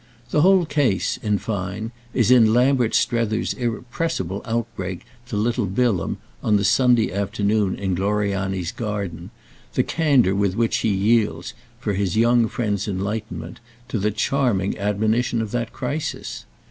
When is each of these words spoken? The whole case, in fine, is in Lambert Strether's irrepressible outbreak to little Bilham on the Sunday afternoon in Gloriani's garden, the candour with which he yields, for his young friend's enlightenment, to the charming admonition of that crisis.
The 0.31 0.41
whole 0.41 0.65
case, 0.65 1.17
in 1.17 1.37
fine, 1.37 1.91
is 2.11 2.31
in 2.31 2.55
Lambert 2.55 2.95
Strether's 2.95 3.53
irrepressible 3.53 4.41
outbreak 4.45 5.01
to 5.27 5.37
little 5.37 5.67
Bilham 5.67 6.17
on 6.41 6.55
the 6.55 6.63
Sunday 6.63 7.13
afternoon 7.13 7.75
in 7.75 7.93
Gloriani's 7.93 8.71
garden, 8.71 9.29
the 9.75 9.83
candour 9.83 10.33
with 10.33 10.55
which 10.55 10.77
he 10.79 10.89
yields, 10.89 11.53
for 11.79 11.93
his 11.93 12.17
young 12.17 12.47
friend's 12.47 12.87
enlightenment, 12.87 13.59
to 13.89 13.99
the 13.99 14.09
charming 14.09 14.75
admonition 14.75 15.39
of 15.39 15.51
that 15.51 15.71
crisis. 15.71 16.45